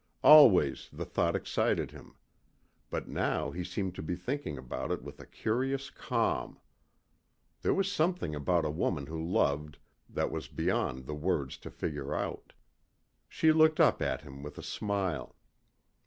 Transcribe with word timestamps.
Always 0.23 0.89
the 0.91 1.05
thought 1.05 1.35
excited 1.35 1.91
him. 1.91 2.15
But 2.89 3.07
now 3.07 3.51
he 3.51 3.63
seemed 3.63 3.93
to 3.93 4.01
be 4.01 4.15
thinking 4.15 4.57
about 4.57 4.89
it 4.91 5.03
with 5.03 5.19
a 5.19 5.27
curious 5.27 5.91
calm. 5.91 6.59
There 7.61 7.75
was 7.75 7.91
something 7.91 8.33
about 8.33 8.65
a 8.65 8.71
woman 8.71 9.05
who 9.05 9.23
loved 9.23 9.77
that 10.09 10.31
was 10.31 10.47
beyond 10.47 11.07
words 11.07 11.55
to 11.59 11.69
figure 11.69 12.15
out. 12.15 12.53
She 13.29 13.51
looked 13.51 13.79
up 13.79 14.01
at 14.01 14.21
him 14.23 14.41
with 14.41 14.57
a 14.57 14.63
smile. 14.63 15.35